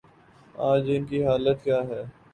[0.69, 2.01] آج ان کی حالت کیا ہے؟